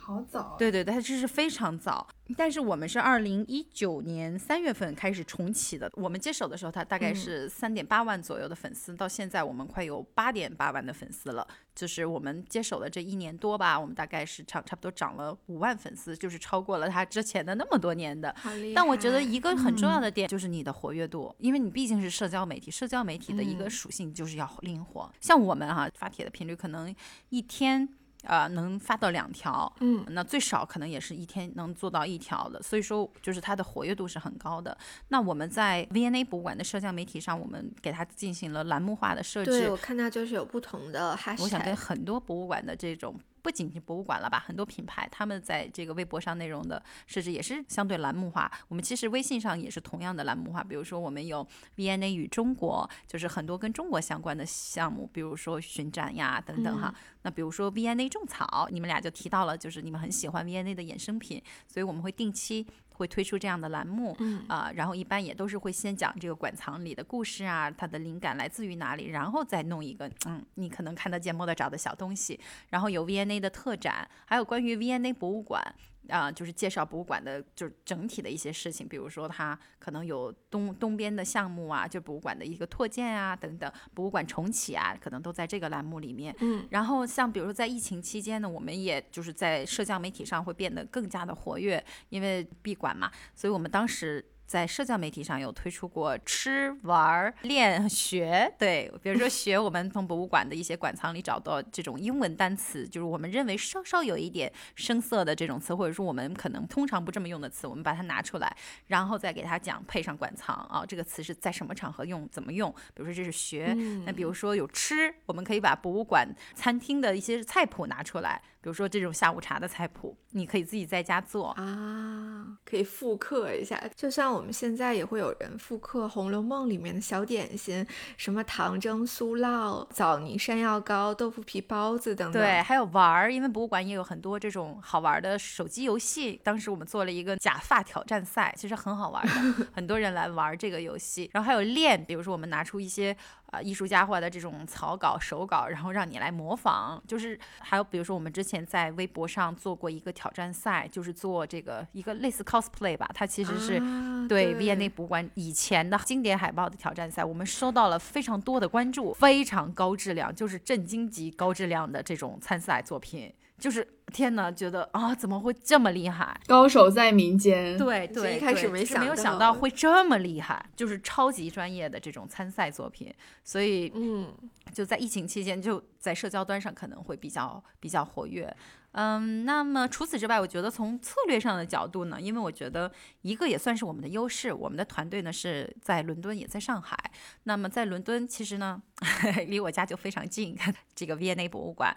[0.05, 2.07] 好早，对对对，它这是非常早。
[2.37, 5.91] 但是我们是二零一九年三月份开始重启的。
[5.95, 11.47] 我们接手的时候，它大概是三点八万左右的粉丝，到现在我们快有八点八万的粉丝了。
[11.73, 18.33] 就是我们接手的这一年多吧，我们大概是差差不多涨了五万粉丝，就是超过了他之前的那么多年的。
[18.75, 25.11] 但我觉得一个很重要的点就是你的活跃度，因为你毕竟是社交媒体，社交媒体的一个属性就是要灵活。
[25.19, 26.95] 像我们哈发帖的频率可能
[27.29, 27.89] 一天。
[28.27, 34.77] 呃，能发到两条，嗯，那最少可能也是一天能做到一条的，所以说就是它的活跃度是很高的。
[35.09, 39.51] 那我们在 VNA 博物馆的社交媒体上，我们给它进行了栏目化的设置。
[39.51, 41.43] 对，我看到就是有不同的 hashtag。
[41.43, 43.15] 我想跟很多博物馆的这种。
[43.45, 48.51] 不仅是博物馆了吧，很多品牌他们在这个微博上内容的设置也是相对栏目化。
[48.67, 56.91] 我们其实微信上也是同样的栏目化，比如说我们有 VNA 与中国，就是很多跟中国相关的项目，比如说巡展呀等等哈。
[57.21, 62.65] 那比如说 VNA 种草，你们俩就提到了，就是你们很喜欢 VNA 的衍生品，所以我们会定期。
[62.95, 75.75] 会推出这样的栏目，啊，然后一般也都是会先讲这个馆藏里的故事啊，它的灵感来自于哪里，然后再弄一个，嗯，你可能看得见摸得着的小东西，然后有 V&A 的特展，还有关于 V&A 博物馆。
[76.09, 86.35] 啊，就是介绍博物馆的，就是整体的一些事情，比如说它可能有东东边的项目啊，就博物馆的一个拓建啊等等，博物馆重启啊，可能都在这个栏目里面。
[86.39, 94.23] 嗯，然后像比如说在疫情期间呢，我们也就是在社交媒体上会变得更加的活跃，因为闭馆嘛，所以我们当时。
[94.45, 108.55] 在社交媒体上有推出过吃、玩、练、学，对，比如说学，我们从博物馆的一些馆藏里找到这种英文单词，就是我们认为稍稍有一点生涩的这种词，或者说我们可能通常不这么用的词，我们把它拿出来，
[108.87, 112.71] 然后再给他讲配上馆藏啊，这个词是在什么场合用，怎么用？
[112.93, 118.41] 比如说这是学，那比如说有吃，我们可以把博物馆餐厅的一些菜谱拿出来。
[118.65, 123.79] 比如说这种下午茶的菜谱，你可以自己在家做啊，可以复刻一下。
[123.95, 127.85] 就像我们现在也会有人复刻《红楼梦》里面的小点心，
[128.17, 132.41] 什么糖蒸酥酪、枣泥山药糕、豆腐皮包子等等。
[132.41, 136.41] 对，还有玩儿，因为博物馆也有很多这种好玩的手机游戏。
[136.43, 141.29] 当时我们做了一个假发挑战赛，其实很好玩的， 很多人来玩这个游戏。
[141.31, 143.15] 然后还有练，比如说我们拿出一些。
[143.55, 147.01] 啊，艺术家画的这种草稿、手稿，然后让你来模仿。
[147.07, 153.81] 就是还有，比如说我们之前在微博上做过一个挑战赛，就是做这个一个类似 cosplay 吧，它其实是
[154.27, 157.23] 对 V&A 博物馆以前的经典海报的挑战赛。
[157.23, 163.33] 我们收到了非常多的关注，非常高质量，就是震惊级高质量的这种参赛作品。
[163.57, 166.39] 就是天呐，觉得啊，怎么会这么厉害？
[166.47, 167.77] 高手在民间。
[167.77, 173.13] 对对，一开始没想没有想到会这么厉害，就是超级专业的这种参赛作品，
[173.43, 174.33] 所以嗯，
[174.73, 178.55] 就在疫情期间，就在社交端上可能会比较比较活跃。
[178.97, 182.89] 嗯，那么除此之外，我觉得从策略上的角度呢，因为我觉得
[183.23, 186.97] 一个也算是我们的优势，我们的团队呢是在伦敦，也在上海。
[187.43, 188.81] 那么在伦敦，其实呢
[189.47, 190.57] 离我家就非常近，
[190.95, 191.93] 这个 V&A 博物馆，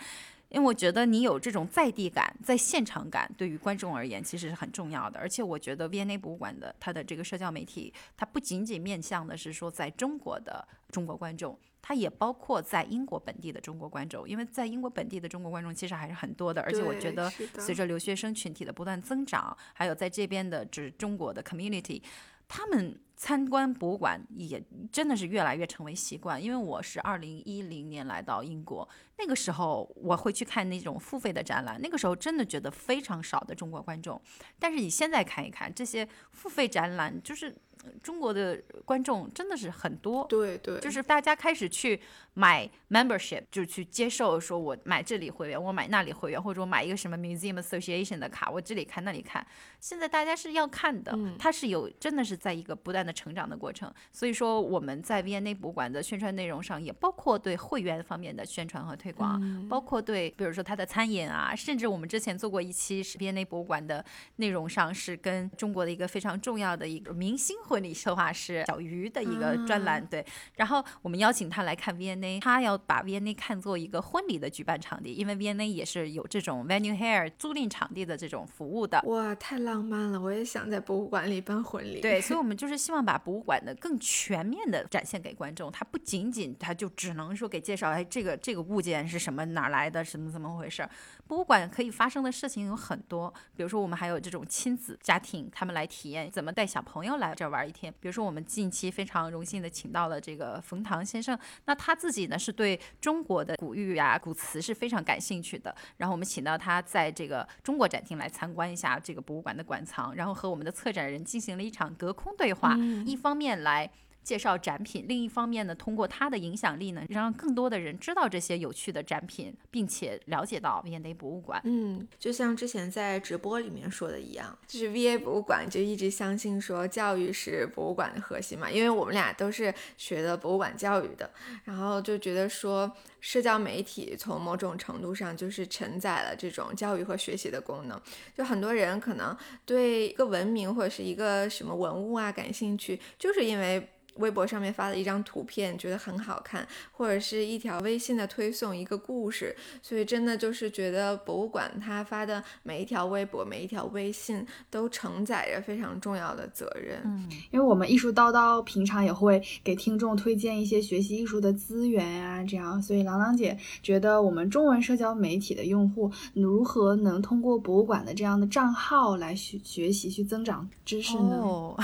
[0.49, 5.19] 因为我觉得你有这种在地感、在现场感，对于观众而言其实是很重要的。
[5.19, 11.59] 而且我觉得 V&A 博物馆的它的这个社交媒体，它不仅仅面向的是说在中国的中国观众。
[11.81, 22.03] 它也包括在英国本地的中国观众，因为在英国本地的中国观众其实还是很多的，而且我觉得随着留学生群体的不断增长，还有在这边的就是中国的 community，
[22.47, 26.43] 他们参观博物馆也真的是越来越成为习惯。
[26.43, 28.89] 因为我是二零一零年来到英国，
[29.19, 34.19] 那个时候我会去看那种付费的展览，那个时候真的觉得非常少的中国观众，
[34.59, 37.55] 但是你现在看一看这些付费展览，就是。
[38.03, 41.99] 中国的观众真的是很多，对对，就是大家开始去
[42.35, 49.47] 买 membership，就去接受说，我买这里会员，我买那里会员，或者我买一个什么 museum association 的卡，我这里看那里看。
[49.81, 53.91] 现在大家是要看的，它是有真的是在一个不断的成长的过程。
[54.13, 64.05] 所以说我们在 V&A 博物馆的宣传内容上，也包括对会员方面的宣传和推广，包括对比如说他的餐饮啊，甚至我们之前做过一期是 V&A 博物馆的
[64.37, 67.57] 内容上是跟中国的一个非常重要的一个明星。
[67.65, 70.25] 婚礼策划师小鱼的一个专栏，对，
[70.57, 79.01] 然后我们邀请他来看 V&A，他要把 V&A 看作一个婚礼的举办场地，因为 V&A 也是有这种 venue hair 租赁场地的这种服务的。
[79.07, 80.21] 哇，太浪漫了！
[80.21, 82.01] 我也想在博物馆里办婚礼。
[82.01, 90.89] 对，所以我们就是希望把博物馆的更全面的展现给观众，它不仅仅它就只能说给介绍，哎，这个这个物件是什么，哪来的，什么怎么回事？
[91.27, 97.59] 博物馆可以发生的事情有很多，比如说我们还有这种亲子家庭，他们来体验怎么带小朋友来这玩。
[97.59, 105.75] 玩一天，比如说我们近期非常荣幸的请到了这个冯唐先生，那他自己呢是对中国的古玉啊、古瓷是非常感兴趣的。
[105.97, 112.77] 然后我们请到他在这个中国展厅来参观一下这个博物馆的馆藏，然后和我们的策展人进行了一场隔空对话，
[113.07, 113.91] 一方面来。
[114.29, 121.59] 介绍展品，另一方面呢，通过他的影响力呢，让更多的人知道这些有趣的展品，并且了解到 V&A 博物馆。
[121.65, 131.31] 嗯，就像之前在直播里面说的一样，就是 V&A 博物馆就一直相信说教育是博物馆的核心嘛，因为我们俩都是学的博物馆教育的，
[131.65, 137.99] 然后就觉得说社交媒体从某种程度上就是承载了这种教育和学习的功能。
[138.37, 143.89] 就很多人可能对一个文明或者是一个什么文物啊感兴趣，就是因为。
[144.19, 157.01] 微博上面发的一张图片，觉得很好看，或者是一条微信的推送，一个故事，所以真的就是觉得博物馆它发的每一条微博、每一条微信都承载着非常重要的责任。
[157.05, 171.37] 嗯，因为我们艺术叨叨平常也会给听众推荐一些学习艺术的资源呀，这样，所以郎朗姐觉得我们中文社交媒体的用户如何能通过博物馆的这样的账号来学学习去增长知识呢？
[171.41, 171.77] 哦，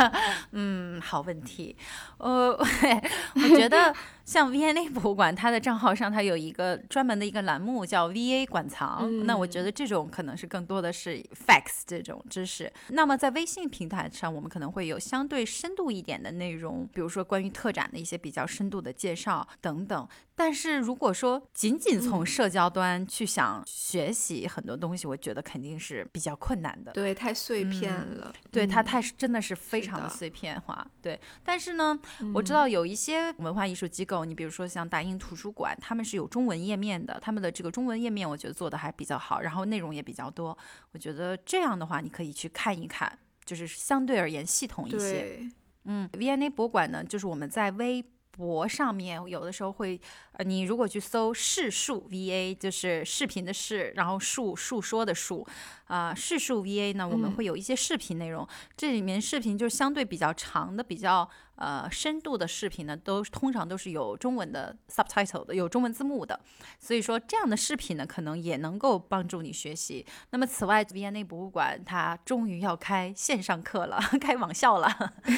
[0.52, 1.76] 嗯，好问题。
[2.18, 2.50] 呃，
[3.34, 3.94] 我觉得
[4.30, 9.26] 像 V&A 博物馆，它的账号上它有一个专门的一个栏目叫 VA 馆藏。
[9.26, 12.72] 那我觉得这种可能是更多的是 facts 这种知识。
[12.90, 20.06] 那么在微信平台上，我们可能会有相对深度一点的内容，比如说关于特展的一些比较深度的介绍等等。
[20.36, 26.92] 但是如果说仅仅从社交端去想学习很多东西，我觉得肯定是比较困难的。
[26.92, 28.32] 对，太碎片了。
[28.50, 30.86] 对，它太真的是非常的碎片化。
[31.00, 31.60] 对，但是。
[31.60, 31.96] 是呢，
[32.32, 40.56] 我知道有一些文化艺术机构，你比如说像大英图书馆，他们是有中文页面的，他们的这个中文页面我觉得做的还比较好，然后内容也比较多。
[40.92, 45.40] 我觉得这样的话，你可以去看一看，就是相对而言系统一些。
[45.84, 50.00] 嗯，V&A 博物馆呢，就是我们在微博上面有的时候会，
[50.32, 55.46] 呃，你如果去搜“视数 V&A”，就是视频的视，然后述述说的述。
[55.86, 58.46] 啊，视数 VA 呢，我们会有一些视频内容，
[58.76, 61.28] 这里面视频就是相对比较长的、比较
[61.60, 66.40] 呃深度的视频呢，都通常都是有中文的 subtitle 的，有中文字幕的。
[66.78, 70.04] 所以说这样的视频呢，可能也能够帮助你学习。
[70.30, 74.88] 那么此外，V&A 博物馆它终于要开线上课了， 开网校了。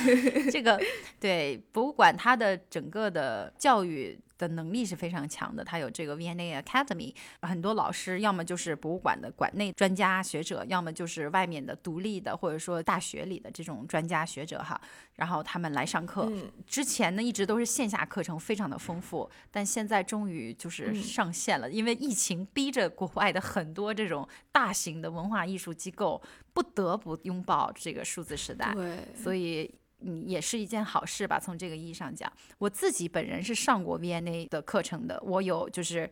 [0.50, 0.80] 这个
[1.20, 14.80] 对博物馆它的整个的教育的能力是非常强的，他有这个 V&A Academy，很多老师要么就是博物馆的馆内专家学者，要么就是外面的独立的或者说大学里的这种专家学者哈，
[15.14, 16.30] 然后他们来上课。
[16.66, 26.20] 之前呢一直都是线下课程，非常的丰富，但现在终于就是上线了，因为疫情逼着国外的很多这种大型的文化艺术机构
[26.52, 29.72] 不得不拥抱这个数字时代，对，所以。
[30.04, 31.38] 嗯，也是一件好事吧。
[31.38, 36.10] 从这个意义上讲，我自己本人是上过 VNA 的课程的，我有就是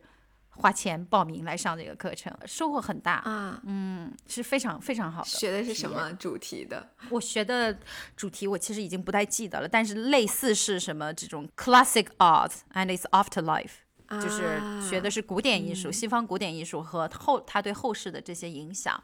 [0.49, 3.61] 花钱报名来上这个课程，收获很大啊。
[3.65, 5.27] 嗯，是非常非常好的。
[5.27, 6.89] 学的是什么主题的？
[7.09, 7.77] 我学的
[8.15, 19.01] 主题我其实已经不太记得了，但是类似是什么这种 Classic Art and its Afterlife，就是学的是古典艺术，西方古典艺术和后他对后世的这些影响。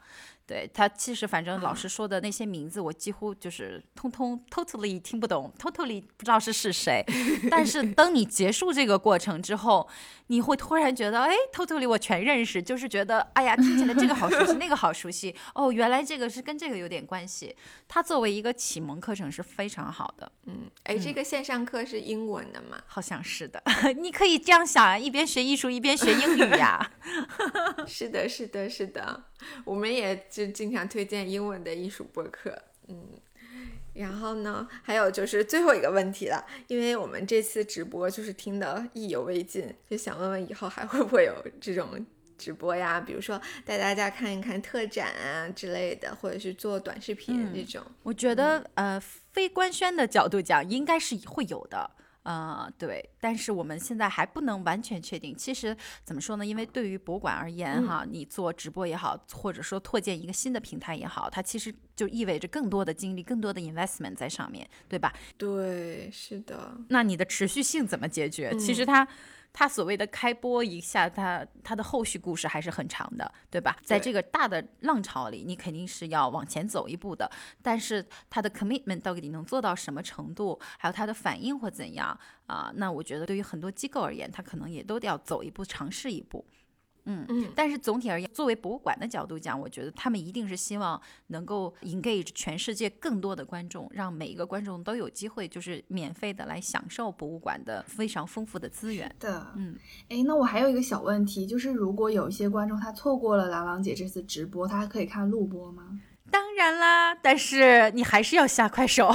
[0.48, 7.04] 对他，其实反正老师说的那些名字，我几乎就是通通 totally 听不懂，totally 不知道是是谁。
[7.50, 9.86] 但是等你结束这个过程之后，
[10.28, 15.34] 你会突然觉得，哎，totally 我全认识，就是觉得，哎呀，听起来这个好熟悉， 那个好熟悉。
[15.54, 17.54] 哦，原来这个是跟这个有点关系。
[17.86, 20.32] 它作为一个启蒙课程是非常好的。
[20.46, 22.78] 嗯，哎，这个线上课是英文的吗？
[22.86, 23.62] 好像是的。
[24.00, 26.90] 你可以这样想啊，一边学艺术一边学英语呀。
[27.86, 29.24] 是的，是的，是的。
[29.64, 32.96] 我们也就经常推荐英文的艺术博客，嗯，
[33.94, 43.00] 然后呢，还有就是最后一个问题了，因为我们这次直播就是听得意犹未尽，就想问问以后还会不会有这种直播呀？
[43.00, 47.82] 比如说带大家看一看特展啊之类的，或者是做短视频这种。
[48.02, 49.00] 我觉得，呃，
[49.32, 51.90] 非官宣的角度讲，应该是会有的。
[52.28, 55.34] 呃，对，但是我们现在还不能完全确定。
[55.34, 55.74] 其实
[56.04, 56.44] 怎么说呢？
[56.44, 65.10] 因为对于博物馆而言，哈，你做直播也好，或者说拓建一个新的平台也好，它其实就意味着更多的精力、更多的 investment 在上面，对吧？
[65.38, 66.76] 对，是的。
[66.90, 68.54] 那你的持续性怎么解决？
[68.58, 69.08] 其实它。
[69.52, 73.76] 它所谓的开播一下，他他的后续故事还是很长的，对吧？
[73.82, 77.28] 在这个大的浪潮里，你肯定是要往前走一步的。
[77.60, 82.72] 但是他的 commitment 到底能做到什么程度，还有他的反应或怎样啊？
[82.76, 86.46] 那我觉得对于很多机构而言，他可能也都得要走一步，尝试一步。
[87.08, 99.10] 嗯嗯，但是总体而言，作为博物馆的角度讲，我觉得他们一定是希望能够 engage 全世界更多的观众，让每一个观众都有机会，就是免费的来享受博物馆的非常丰富的资源。
[99.18, 99.74] 的，嗯，
[100.10, 105.98] 哎，那我还有一个小问题，就是如果有一些观众他错过了郎朗姐这次直播，他还可以看录播吗？
[106.30, 109.10] 当然啦，但是你还是要下快手。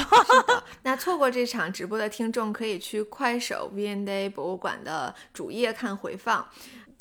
[0.81, 6.43] 那错过这场直播的听众可以去快手 V&A 博物馆的主页看回放。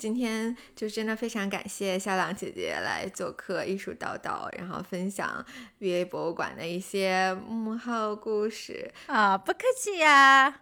[0.02, 5.46] 今天就真的非常感谢肖朗姐姐来做客艺术叨叨，然后分享
[5.78, 10.60] V A 博物馆的一些幕后故事啊，不客气呀。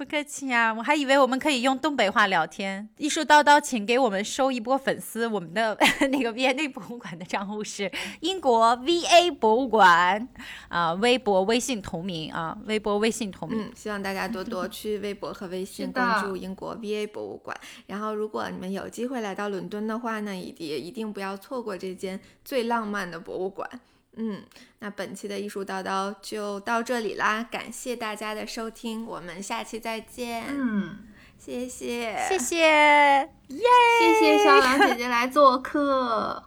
[0.00, 2.88] 不客气啊，我还以为我们可以用东北话聊天。
[2.96, 5.26] 艺术叨叨，请给我们收一波粉丝。
[5.26, 5.76] 我们的
[6.10, 10.26] 那个 V A 博物馆的账户是英国 V A 博物馆
[10.70, 13.60] 啊，微博、微信同名啊，微博、微信同名。
[13.60, 17.54] 嗯，希望大家多多去微博和微信关注英国 V A 博物馆。
[17.86, 23.68] 然后，如果你们有机会来到伦敦的话呢，也一定不要错过这间最浪漫的博物馆。
[24.16, 24.42] 嗯，
[24.80, 30.44] 那本期的艺术叨叨就到这里啦，感谢大家的收听，我们下期再见。
[30.48, 30.98] 嗯，
[31.38, 33.62] 谢谢，谢谢，耶，
[34.00, 36.42] 谢谢小狼姐姐来做客。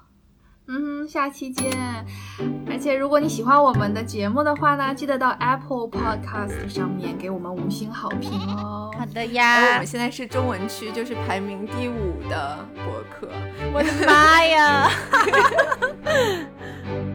[0.67, 1.71] 嗯，下期见。
[2.69, 8.89] 而且如果你喜欢我们的节目的话呢，记得到 Apple Podcast 上面给我们五星好评哦。
[8.97, 9.73] 好的呀。
[9.73, 13.29] 我们现在是中文区，就是排名第五的博客。
[13.73, 14.89] 我的妈呀！